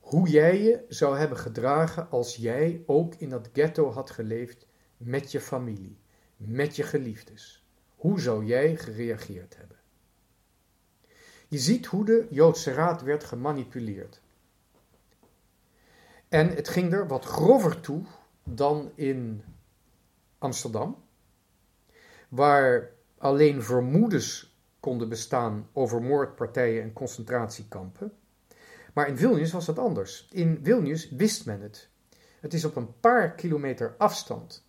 hoe 0.00 0.28
jij 0.28 0.62
je 0.62 0.84
zou 0.88 1.18
hebben 1.18 1.38
gedragen 1.38 2.10
als 2.10 2.36
jij 2.36 2.82
ook 2.86 3.14
in 3.14 3.28
dat 3.28 3.48
ghetto 3.52 3.90
had 3.90 4.10
geleefd 4.10 4.66
met 4.96 5.32
je 5.32 5.40
familie, 5.40 5.98
met 6.36 6.76
je 6.76 6.82
geliefdes. 6.82 7.64
Hoe 7.96 8.20
zou 8.20 8.44
jij 8.44 8.76
gereageerd 8.76 9.56
hebben? 9.56 9.76
Je 11.48 11.58
ziet 11.58 11.86
hoe 11.86 12.04
de 12.04 12.26
Joodse 12.30 12.72
Raad 12.72 13.02
werd 13.02 13.24
gemanipuleerd. 13.24 14.20
En 16.28 16.48
het 16.48 16.68
ging 16.68 16.92
er 16.92 17.06
wat 17.06 17.24
grover 17.24 17.80
toe 17.80 18.02
dan 18.44 18.92
in 18.94 19.44
Amsterdam, 20.44 21.04
waar 22.28 22.90
alleen 23.18 23.62
vermoedens 23.62 24.56
konden 24.80 25.08
bestaan 25.08 25.68
over 25.72 26.02
moordpartijen 26.02 26.82
en 26.82 26.92
concentratiekampen. 26.92 28.12
Maar 28.92 29.08
in 29.08 29.16
Vilnius 29.16 29.52
was 29.52 29.66
dat 29.66 29.78
anders. 29.78 30.28
In 30.30 30.60
Vilnius 30.62 31.10
wist 31.10 31.46
men 31.46 31.60
het. 31.60 31.88
Het 32.40 32.54
is 32.54 32.64
op 32.64 32.76
een 32.76 33.00
paar 33.00 33.34
kilometer 33.34 33.94
afstand 33.98 34.66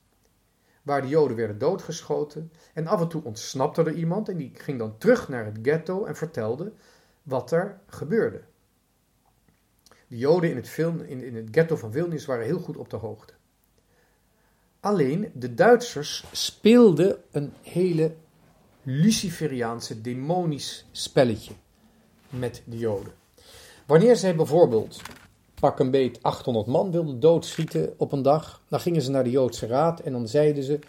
waar 0.82 1.02
de 1.02 1.08
Joden 1.08 1.38
werden 1.38 1.58
doodgeschoten. 1.58 2.52
En 2.74 2.88
af 2.88 3.02
en 3.02 3.08
toe 3.08 3.24
ontsnapte 3.24 3.82
er 3.82 3.94
iemand 3.94 4.30
en 4.30 4.38
die 4.38 4.52
ging 4.54 4.80
dan 4.80 4.98
terug 4.98 5.30
naar 5.30 5.46
het 5.46 5.58
ghetto 5.62 6.06
en 6.06 6.16
vertelde 6.16 6.74
wat 7.24 7.52
er 7.52 7.80
gebeurde. 7.88 8.42
De 10.08 10.18
Joden 10.18 10.50
in 10.50 10.56
het, 10.56 10.78
in, 11.08 11.24
in 11.24 11.36
het 11.36 11.48
ghetto 11.52 11.76
van 11.76 11.92
Vilnius 11.92 12.26
waren 12.26 12.46
heel 12.46 12.60
goed 12.60 12.78
op 12.78 12.90
de 12.90 12.98
hoogte. 12.98 13.35
Alleen 14.86 15.32
de 15.34 15.54
Duitsers 15.54 16.24
speelden 16.32 17.18
een 17.32 17.54
hele 17.62 18.12
Luciferiaanse 18.84 20.02
demonisch 20.02 20.86
spelletje 20.92 21.54
met 22.30 22.62
de 22.66 22.78
Joden. 22.78 23.14
Wanneer 23.86 24.16
zij 24.16 24.36
bijvoorbeeld 24.36 25.02
pak 25.60 25.80
een 25.80 25.92
beet 25.92 26.24
800 26.24 26.66
man 26.66 26.92
wilden 26.92 27.20
doodschieten 27.20 27.94
op 27.98 28.12
een 28.12 28.22
dag. 28.22 28.62
Dan 28.70 28.80
gingen 28.80 29.02
ze 29.02 29.12
naar 29.12 29.24
de 29.24 29.30
Joodse 29.30 29.68
Raad 29.68 30.00
en 30.00 30.12
dan 30.12 30.28
zeiden 30.28 30.64
ze: 30.64 30.80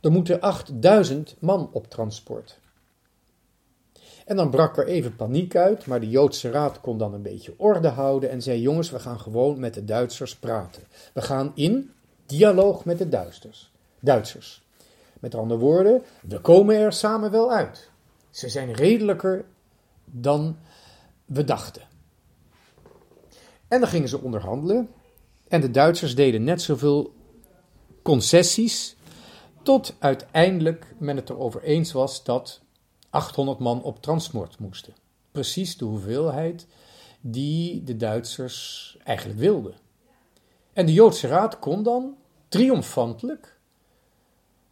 er 0.00 0.10
moeten 0.10 0.40
8000 0.40 1.36
man 1.38 1.68
op 1.72 1.90
transport. 1.90 2.58
En 4.26 4.36
dan 4.36 4.50
brak 4.50 4.76
er 4.76 4.86
even 4.86 5.16
paniek 5.16 5.56
uit, 5.56 5.86
maar 5.86 6.00
de 6.00 6.08
Joodse 6.08 6.50
Raad 6.50 6.80
kon 6.80 6.98
dan 6.98 7.14
een 7.14 7.22
beetje 7.22 7.54
orde 7.56 7.88
houden 7.88 8.30
en 8.30 8.42
zei: 8.42 8.60
Jongens, 8.60 8.90
we 8.90 8.98
gaan 8.98 9.20
gewoon 9.20 9.60
met 9.60 9.74
de 9.74 9.84
Duitsers 9.84 10.36
praten. 10.36 10.82
We 11.14 11.22
gaan 11.22 11.52
in 11.54 11.90
dialoog 12.32 12.84
met 12.84 12.98
de 12.98 13.08
Duitsers. 13.08 13.70
Duitsers. 14.00 14.62
Met 15.20 15.34
andere 15.34 15.60
woorden, 15.60 16.02
we 16.22 16.40
komen 16.40 16.76
er 16.76 16.92
samen 16.92 17.30
wel 17.30 17.52
uit. 17.52 17.90
Ze 18.30 18.48
zijn 18.48 18.72
redelijker 18.72 19.44
dan 20.04 20.56
we 21.24 21.44
dachten. 21.44 21.82
En 23.68 23.80
dan 23.80 23.88
gingen 23.88 24.08
ze 24.08 24.20
onderhandelen. 24.20 24.90
En 25.48 25.60
de 25.60 25.70
Duitsers 25.70 26.14
deden 26.14 26.44
net 26.44 26.62
zoveel 26.62 27.12
concessies. 28.02 28.96
Tot 29.62 29.94
uiteindelijk 29.98 30.94
men 30.98 31.16
het 31.16 31.30
erover 31.30 31.62
eens 31.62 31.92
was 31.92 32.24
dat 32.24 32.60
800 33.10 33.58
man 33.58 33.82
op 33.82 34.02
transport 34.02 34.58
moesten. 34.58 34.94
Precies 35.32 35.76
de 35.76 35.84
hoeveelheid 35.84 36.66
die 37.20 37.82
de 37.82 37.96
Duitsers 37.96 38.96
eigenlijk 39.04 39.38
wilden. 39.38 39.74
En 40.72 40.86
de 40.86 40.92
Joodse 40.92 41.26
Raad 41.26 41.58
kon 41.58 41.82
dan 41.82 42.16
triomfantelijk 42.52 43.56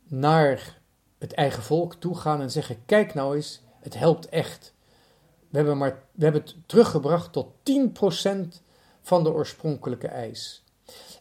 naar 0.05 0.81
het 1.19 1.33
eigen 1.33 1.63
volk 1.63 1.95
toe 1.95 2.17
gaan 2.17 2.41
en 2.41 2.51
zeggen: 2.51 2.83
Kijk 2.87 3.15
nou 3.15 3.37
eens, 3.37 3.61
het 3.81 3.95
helpt 3.95 4.29
echt. 4.29 4.75
We 5.49 5.57
hebben, 5.57 5.79
maar, 5.79 6.03
we 6.13 6.25
hebben 6.25 6.43
het 6.43 6.57
teruggebracht 6.67 7.33
tot 7.33 7.47
10% 7.63 8.63
van 9.03 9.25
de 9.25 9.33
oorspronkelijke 9.33 10.09
eis. 10.09 10.65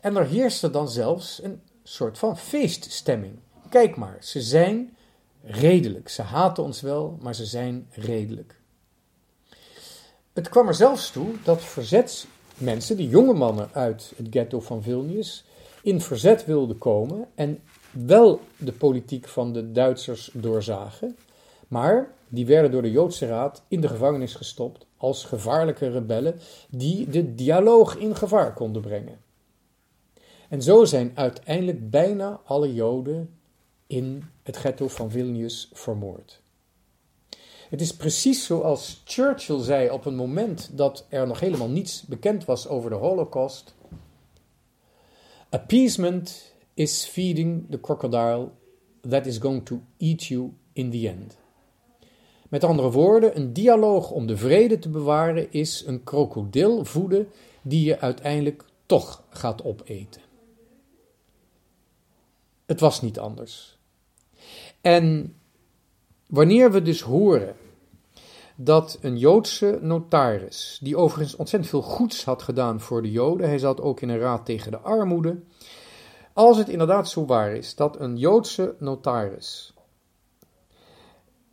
En 0.02 0.16
er 0.16 0.26
heerste 0.26 0.70
dan 0.70 0.90
zelfs 0.90 1.44
een 1.44 1.62
soort 1.84 2.18
van 2.18 2.38
feeststemming. 2.38 3.40
Kijk 3.70 3.96
maar, 3.96 4.18
ze 4.22 4.42
zijn 4.42 4.98
redelijk. 5.44 6.10
Ze 6.10 6.22
haten 6.22 6.64
ons 6.64 6.82
wel, 6.82 7.18
maar 7.22 7.36
ze 7.36 7.46
zijn 7.46 7.88
redelijk. 7.92 8.60
Het 10.34 10.50
kwam 10.50 10.68
er 10.68 10.76
zelfs 10.76 11.12
toe 11.12 11.36
dat 11.44 11.64
verzetsmensen, 11.64 12.98
de 12.98 13.08
jonge 13.08 13.34
mannen 13.34 13.70
uit 13.74 14.14
het 14.16 14.28
ghetto 14.30 14.60
van 14.60 14.84
Vilnius, 14.84 15.44
in 15.82 16.02
verzet 16.02 16.46
wilden 16.46 16.78
komen 16.78 17.28
en 17.36 17.60
wel 17.92 18.40
de 18.58 18.72
politiek 18.72 19.28
van 19.28 19.54
de 19.54 19.72
Duitsers 19.72 20.30
doorzagen, 20.34 21.18
maar 21.68 22.14
die 22.28 22.46
werden 22.46 22.72
door 22.72 22.82
de 22.82 22.92
Joodse 22.92 23.28
Raad 23.28 23.64
in 23.68 23.82
de 23.82 23.88
gevangenis 23.88 24.36
gestopt 24.36 24.86
als 24.98 25.24
gevaarlijke 25.24 25.90
rebellen 25.90 26.40
die 26.70 27.10
de 27.10 27.36
dialoog 27.36 27.96
in 27.98 28.16
gevaar 28.16 28.54
konden 28.54 28.82
brengen. 28.82 29.20
En 30.50 30.62
zo 30.62 30.86
zijn 30.86 31.12
uiteindelijk 31.16 31.90
bijna 31.90 32.42
alle 32.46 32.74
Joden 32.74 33.30
in 33.88 34.24
het 34.44 34.58
ghetto 34.58 34.88
van 34.88 35.12
Vilnius 35.12 35.70
vermoord. 35.74 36.42
Het 37.70 37.82
is 37.82 37.96
precies 37.96 38.46
zoals 38.46 39.02
Churchill 39.06 39.64
zei 39.64 39.90
op 39.90 40.06
een 40.06 40.16
moment 40.16 40.70
dat 40.74 41.06
er 41.10 41.28
nog 41.28 41.40
helemaal 41.40 41.70
niets 41.70 42.02
bekend 42.02 42.46
was 42.46 42.68
over 42.68 42.90
de 42.90 42.96
Holocaust. 42.96 43.76
Appeasement 45.50 46.54
is 46.74 47.06
feeding 47.06 47.70
the 47.70 47.80
crocodile 47.80 48.52
that 49.02 49.26
is 49.26 49.38
going 49.38 49.66
to 49.66 49.82
eat 49.98 50.24
you 50.24 50.54
in 50.74 50.90
the 50.90 51.08
end. 51.08 51.38
Met 52.50 52.64
andere 52.64 52.92
woorden, 52.92 53.38
een 53.38 53.54
dialoog 53.54 54.12
om 54.12 54.28
de 54.28 54.38
vrede 54.38 54.80
te 54.80 54.90
bewaren 54.90 55.52
is 55.52 55.84
een 55.86 56.04
krokodil 56.04 56.86
voeden 56.86 57.28
die 57.62 57.86
je 57.86 58.00
uiteindelijk 58.00 58.66
toch 58.86 59.24
gaat 59.30 59.64
opeten. 59.64 60.22
Het 62.66 62.80
was 62.80 63.02
niet 63.02 63.20
anders. 63.20 63.78
En 64.82 65.36
wanneer 66.28 66.72
we 66.72 66.82
dus 66.82 67.02
horen 67.02 67.56
dat 68.62 68.98
een 69.02 69.18
Joodse 69.18 69.80
notaris, 69.82 70.80
die 70.82 70.98
overigens 70.98 71.36
ontzettend 71.36 71.72
veel 71.72 71.82
goeds 71.82 72.26
had 72.26 72.42
gedaan 72.42 72.80
voor 72.80 73.02
de 73.02 73.12
Joden, 73.12 73.48
hij 73.48 73.60
zat 73.60 73.82
ook 73.82 74.02
in 74.02 74.10
een 74.10 74.20
raad 74.20 74.46
tegen 74.46 74.72
de 74.72 74.80
armoede, 74.80 75.40
als 76.34 76.58
het 76.58 76.70
inderdaad 76.70 77.10
zo 77.10 77.26
waar 77.26 77.52
is 77.52 77.76
dat 77.76 78.00
een 78.00 78.18
Joodse 78.18 78.76
notaris 78.80 79.74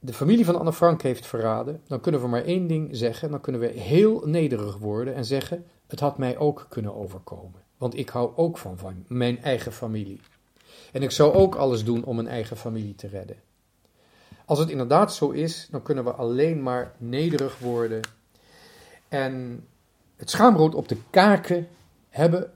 de 0.07 0.13
familie 0.13 0.45
van 0.45 0.59
Anne 0.59 0.73
Frank 0.73 1.03
heeft 1.03 1.27
verraden, 1.27 1.81
dan 1.87 2.01
kunnen 2.01 2.21
we 2.21 2.29
maar 2.29 2.45
één 2.45 2.67
ding 2.67 2.89
zeggen. 2.91 3.31
Dan 3.31 3.41
kunnen 3.41 3.61
we 3.61 3.67
heel 3.67 4.23
nederig 4.25 4.77
worden 4.77 5.15
en 5.15 5.25
zeggen: 5.25 5.65
Het 5.87 6.01
had 6.01 6.19
mij 6.19 6.39
ook 6.39 6.67
kunnen 6.69 6.95
overkomen. 6.95 7.65
Want 7.77 7.97
ik 7.97 8.09
hou 8.09 8.37
ook 8.37 8.59
van, 8.59 8.79
mijn 9.07 9.43
eigen 9.43 9.73
familie. 9.73 10.21
En 10.93 11.03
ik 11.03 11.11
zou 11.11 11.33
ook 11.33 11.55
alles 11.55 11.85
doen 11.85 12.05
om 12.05 12.17
mijn 12.17 12.29
eigen 12.29 12.57
familie 12.57 12.95
te 12.95 13.09
redden. 13.09 13.37
Als 14.47 14.59
het 14.59 14.69
inderdaad 14.69 15.15
zo 15.15 15.31
is, 15.31 15.69
dan 15.71 15.83
kunnen 15.83 16.05
we 16.05 16.13
alleen 16.13 16.63
maar 16.63 16.95
nederig 16.99 17.59
worden 17.59 18.01
en 19.09 19.67
het 20.17 20.31
schaamrood 20.31 20.75
op 20.75 20.89
de 20.89 20.99
kaken 21.11 21.69
hebben 22.09 22.53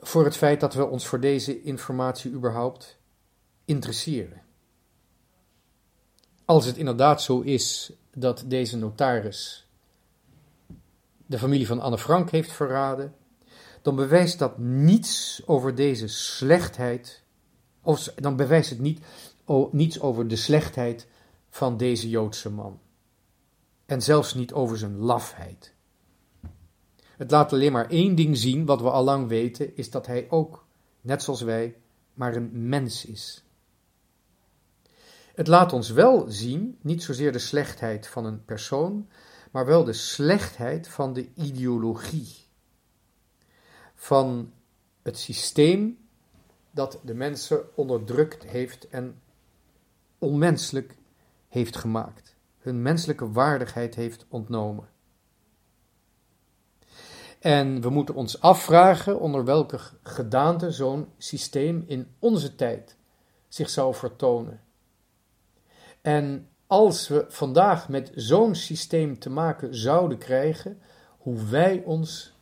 voor 0.00 0.24
het 0.24 0.36
feit 0.36 0.60
dat 0.60 0.74
we 0.74 0.86
ons 0.86 1.06
voor 1.06 1.20
deze 1.20 1.62
informatie 1.62 2.32
überhaupt 2.32 2.98
interesseren. 3.64 4.42
Als 6.44 6.64
het 6.64 6.76
inderdaad 6.76 7.22
zo 7.22 7.40
is 7.40 7.92
dat 8.14 8.44
deze 8.46 8.76
notaris 8.76 9.66
de 11.26 11.38
familie 11.38 11.66
van 11.66 11.80
Anne 11.80 11.98
Frank 11.98 12.30
heeft 12.30 12.52
verraden, 12.52 13.14
dan 13.82 13.96
bewijst 13.96 14.38
dat 14.38 14.58
niets 14.58 15.42
over 15.46 15.74
deze 15.74 16.08
slechtheid, 16.08 17.21
of 17.82 18.04
dan 18.04 18.36
bewijst 18.36 18.70
het 18.70 18.78
niet, 18.78 19.00
niets 19.70 20.00
over 20.00 20.28
de 20.28 20.36
slechtheid 20.36 21.06
van 21.50 21.76
deze 21.76 22.08
Joodse 22.08 22.50
man. 22.50 22.80
En 23.86 24.02
zelfs 24.02 24.34
niet 24.34 24.52
over 24.52 24.78
zijn 24.78 24.96
lafheid. 24.96 25.74
Het 27.16 27.30
laat 27.30 27.52
alleen 27.52 27.72
maar 27.72 27.90
één 27.90 28.14
ding 28.14 28.36
zien, 28.36 28.66
wat 28.66 28.80
we 28.80 28.90
al 28.90 29.04
lang 29.04 29.28
weten, 29.28 29.76
is 29.76 29.90
dat 29.90 30.06
hij 30.06 30.26
ook, 30.30 30.66
net 31.00 31.22
zoals 31.22 31.40
wij, 31.40 31.76
maar 32.14 32.36
een 32.36 32.68
mens 32.68 33.04
is. 33.04 33.44
Het 35.34 35.46
laat 35.46 35.72
ons 35.72 35.90
wel 35.90 36.24
zien, 36.28 36.78
niet 36.82 37.02
zozeer 37.02 37.32
de 37.32 37.38
slechtheid 37.38 38.06
van 38.06 38.24
een 38.24 38.44
persoon, 38.44 39.08
maar 39.50 39.66
wel 39.66 39.84
de 39.84 39.92
slechtheid 39.92 40.88
van 40.88 41.12
de 41.12 41.28
ideologie. 41.34 42.34
Van 43.94 44.52
het 45.02 45.18
systeem 45.18 46.01
dat 46.72 47.00
de 47.04 47.14
mensen 47.14 47.76
onderdrukt 47.76 48.44
heeft 48.44 48.88
en 48.88 49.20
onmenselijk 50.18 50.96
heeft 51.48 51.76
gemaakt. 51.76 52.36
Hun 52.58 52.82
menselijke 52.82 53.32
waardigheid 53.32 53.94
heeft 53.94 54.26
ontnomen. 54.28 54.88
En 57.38 57.80
we 57.80 57.90
moeten 57.90 58.14
ons 58.14 58.40
afvragen 58.40 59.20
onder 59.20 59.44
welke 59.44 59.78
gedaante 60.02 60.70
zo'n 60.70 61.08
systeem 61.18 61.84
in 61.86 62.14
onze 62.18 62.54
tijd 62.54 62.96
zich 63.48 63.70
zou 63.70 63.94
vertonen. 63.94 64.60
En 66.00 66.48
als 66.66 67.08
we 67.08 67.24
vandaag 67.28 67.88
met 67.88 68.12
zo'n 68.14 68.54
systeem 68.54 69.18
te 69.18 69.30
maken 69.30 69.74
zouden 69.74 70.18
krijgen, 70.18 70.80
hoe 71.18 71.44
wij 71.44 71.82
ons 71.84 72.34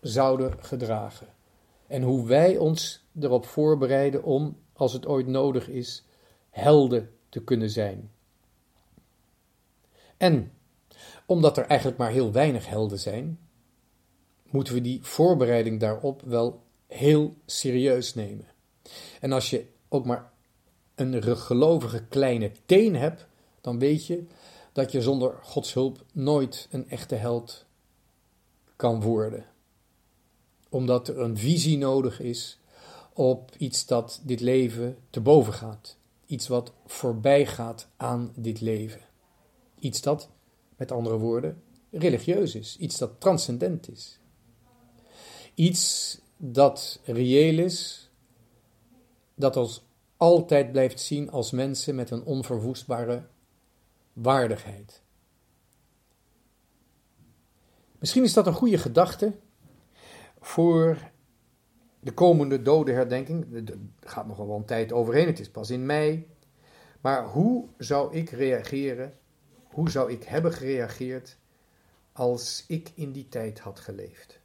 zouden 0.00 0.54
gedragen. 0.58 1.26
En 1.86 2.02
hoe 2.02 2.26
wij 2.26 2.56
ons 2.56 3.05
erop 3.20 3.46
voorbereiden 3.46 4.22
om, 4.22 4.56
als 4.72 4.92
het 4.92 5.06
ooit 5.06 5.26
nodig 5.26 5.68
is, 5.68 6.04
helden 6.50 7.10
te 7.28 7.42
kunnen 7.44 7.70
zijn. 7.70 8.10
En 10.16 10.52
omdat 11.26 11.56
er 11.56 11.64
eigenlijk 11.64 11.98
maar 11.98 12.10
heel 12.10 12.32
weinig 12.32 12.68
helden 12.68 12.98
zijn, 12.98 13.38
moeten 14.50 14.74
we 14.74 14.80
die 14.80 15.02
voorbereiding 15.02 15.80
daarop 15.80 16.22
wel 16.22 16.62
heel 16.86 17.36
serieus 17.46 18.14
nemen. 18.14 18.46
En 19.20 19.32
als 19.32 19.50
je 19.50 19.66
ook 19.88 20.04
maar 20.04 20.32
een 20.94 21.36
gelovige 21.36 22.04
kleine 22.04 22.50
teen 22.66 22.96
hebt, 22.96 23.26
dan 23.60 23.78
weet 23.78 24.06
je 24.06 24.24
dat 24.72 24.92
je 24.92 25.02
zonder 25.02 25.38
Gods 25.42 25.72
hulp 25.72 26.04
nooit 26.12 26.68
een 26.70 26.88
echte 26.88 27.14
held 27.14 27.64
kan 28.76 29.00
worden. 29.00 29.46
Omdat 30.68 31.08
er 31.08 31.20
een 31.20 31.38
visie 31.38 31.78
nodig 31.78 32.20
is 32.20 32.58
op 33.16 33.50
iets 33.58 33.86
dat 33.86 34.20
dit 34.24 34.40
leven 34.40 34.98
te 35.10 35.20
boven 35.20 35.52
gaat. 35.52 35.96
Iets 36.26 36.48
wat 36.48 36.72
voorbij 36.86 37.46
gaat 37.46 37.88
aan 37.96 38.32
dit 38.34 38.60
leven. 38.60 39.00
Iets 39.78 40.00
dat, 40.00 40.30
met 40.76 40.92
andere 40.92 41.18
woorden, 41.18 41.62
religieus 41.90 42.54
is. 42.54 42.76
Iets 42.76 42.98
dat 42.98 43.20
transcendent 43.20 43.90
is. 43.90 44.18
Iets 45.54 46.18
dat 46.36 47.00
reëel 47.04 47.58
is, 47.58 48.10
dat 49.34 49.56
ons 49.56 49.84
altijd 50.16 50.72
blijft 50.72 51.00
zien 51.00 51.30
als 51.30 51.50
mensen 51.50 51.94
met 51.94 52.10
een 52.10 52.24
onverwoestbare 52.24 53.26
waardigheid. 54.12 55.02
Misschien 57.98 58.24
is 58.24 58.32
dat 58.32 58.46
een 58.46 58.52
goede 58.52 58.78
gedachte 58.78 59.32
voor 60.40 61.10
de 62.06 62.14
komende 62.14 62.62
dodenherdenking. 62.62 63.68
Er 63.68 63.78
gaat 64.00 64.26
nog 64.26 64.36
wel 64.36 64.56
een 64.56 64.64
tijd 64.64 64.92
overheen, 64.92 65.26
het 65.26 65.40
is 65.40 65.50
pas 65.50 65.70
in 65.70 65.86
mei. 65.86 66.28
Maar 67.00 67.26
hoe 67.26 67.68
zou 67.78 68.14
ik 68.14 68.30
reageren, 68.30 69.18
hoe 69.62 69.90
zou 69.90 70.12
ik 70.12 70.22
hebben 70.22 70.52
gereageerd 70.52 71.38
als 72.12 72.64
ik 72.68 72.92
in 72.94 73.12
die 73.12 73.28
tijd 73.28 73.58
had 73.58 73.80
geleefd? 73.80 74.40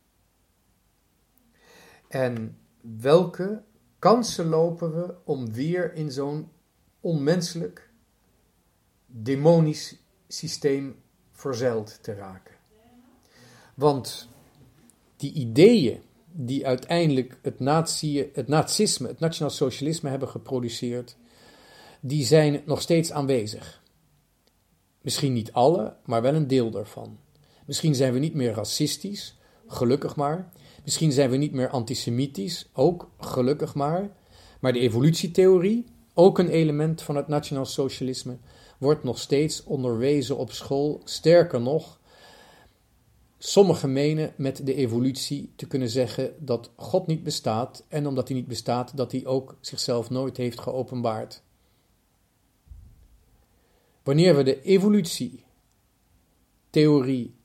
En 2.07 2.57
welke 2.81 3.63
kansen 3.99 4.45
lopen 4.45 4.95
we 4.95 5.15
om 5.23 5.53
weer 5.53 5.93
in 5.93 6.11
zo'n 6.11 6.51
onmenselijk, 6.99 7.89
demonisch 9.05 9.95
systeem 10.27 11.01
verzeild 11.31 12.03
te 12.03 12.13
raken? 12.13 12.55
Want 13.75 14.29
die 15.15 15.33
ideeën 15.33 16.01
die 16.31 16.67
uiteindelijk 16.67 17.39
het, 17.41 17.59
nazi, 17.59 18.29
het 18.33 18.47
nazisme, 18.47 19.07
het 19.07 19.19
nationaal 19.19 19.51
socialisme 19.51 20.09
hebben 20.09 20.27
geproduceerd, 20.27 21.17
die 21.99 22.25
zijn 22.25 22.61
nog 22.65 22.81
steeds 22.81 23.11
aanwezig. 23.11 23.83
Misschien 25.01 25.33
niet 25.33 25.51
alle, 25.51 25.95
maar 26.05 26.21
wel 26.21 26.33
een 26.33 26.47
deel 26.47 26.71
daarvan. 26.71 27.19
Misschien 27.65 27.95
zijn 27.95 28.13
we 28.13 28.19
niet 28.19 28.33
meer 28.33 28.53
racistisch, 28.53 29.37
gelukkig 29.67 30.15
maar. 30.15 30.51
Misschien 30.83 31.11
zijn 31.11 31.29
we 31.29 31.37
niet 31.37 31.53
meer 31.53 31.69
antisemitisch, 31.69 32.69
ook 32.73 33.11
gelukkig 33.19 33.75
maar. 33.75 34.11
Maar 34.59 34.73
de 34.73 34.79
evolutietheorie, 34.79 35.85
ook 36.13 36.39
een 36.39 36.49
element 36.49 37.01
van 37.01 37.15
het 37.15 37.27
nationaal 37.27 37.65
socialisme, 37.65 38.37
wordt 38.77 39.03
nog 39.03 39.19
steeds 39.19 39.63
onderwezen 39.63 40.37
op 40.37 40.51
school. 40.51 41.01
Sterker 41.03 41.61
nog, 41.61 41.99
sommigen 43.43 43.93
menen 43.93 44.33
met 44.35 44.65
de 44.65 44.73
evolutie 44.73 45.53
te 45.55 45.67
kunnen 45.67 45.89
zeggen 45.89 46.33
dat 46.39 46.71
God 46.75 47.07
niet 47.07 47.23
bestaat 47.23 47.83
en 47.87 48.07
omdat 48.07 48.27
hij 48.27 48.37
niet 48.37 48.47
bestaat, 48.47 48.97
dat 48.97 49.11
hij 49.11 49.25
ook 49.25 49.57
zichzelf 49.59 50.09
nooit 50.09 50.37
heeft 50.37 50.59
geopenbaard. 50.59 51.41
Wanneer 54.03 54.35
we 54.35 54.43
de 54.43 54.61
evolutietheorie 54.61 57.35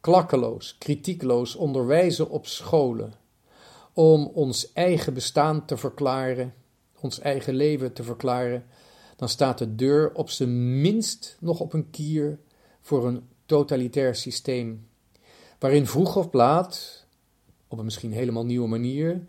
klakkeloos, 0.00 0.78
kritiekloos 0.78 1.54
onderwijzen 1.54 2.30
op 2.30 2.46
scholen 2.46 3.14
om 3.92 4.26
ons 4.26 4.72
eigen 4.72 5.14
bestaan 5.14 5.66
te 5.66 5.76
verklaren, 5.76 6.54
ons 7.00 7.18
eigen 7.18 7.54
leven 7.54 7.92
te 7.92 8.02
verklaren, 8.02 8.64
dan 9.16 9.28
staat 9.28 9.58
de 9.58 9.74
deur 9.74 10.14
op 10.14 10.30
zijn 10.30 10.80
minst 10.80 11.36
nog 11.40 11.60
op 11.60 11.72
een 11.72 11.90
kier 11.90 12.38
voor 12.80 13.06
een 13.06 13.28
totalitair 13.46 14.14
systeem, 14.14 14.86
waarin 15.64 15.86
vroeg 15.86 16.16
of 16.16 16.32
laat, 16.32 17.04
op 17.68 17.78
een 17.78 17.84
misschien 17.84 18.12
helemaal 18.12 18.44
nieuwe 18.44 18.68
manier, 18.68 19.24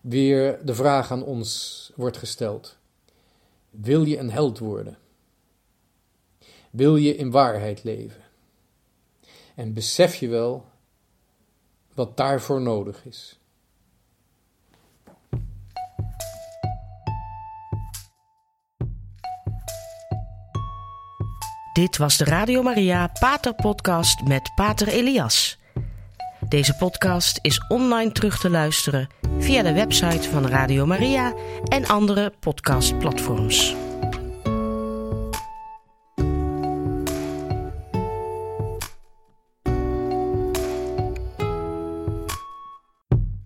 weer 0.00 0.64
de 0.64 0.74
vraag 0.74 1.10
aan 1.10 1.22
ons 1.22 1.92
wordt 1.96 2.16
gesteld: 2.16 2.76
Wil 3.70 4.04
je 4.04 4.18
een 4.18 4.30
held 4.30 4.58
worden? 4.58 4.98
Wil 6.70 6.96
je 6.96 7.16
in 7.16 7.30
waarheid 7.30 7.84
leven? 7.84 8.22
En 9.54 9.72
besef 9.72 10.14
je 10.14 10.28
wel 10.28 10.66
wat 11.94 12.16
daarvoor 12.16 12.60
nodig 12.60 13.06
is? 13.06 13.38
Dit 21.72 21.96
was 21.96 22.16
de 22.16 22.24
Radio 22.24 22.62
Maria 22.62 23.06
Pater 23.06 23.54
Podcast 23.54 24.22
met 24.22 24.52
Pater 24.54 24.88
Elias. 24.88 25.58
Deze 26.48 26.74
podcast 26.74 27.38
is 27.42 27.64
online 27.68 28.12
terug 28.12 28.38
te 28.38 28.50
luisteren 28.50 29.08
via 29.38 29.62
de 29.62 29.72
website 29.72 30.28
van 30.30 30.46
Radio 30.46 30.86
Maria 30.86 31.34
en 31.64 31.86
andere 31.86 32.32
podcastplatforms. 32.40 33.74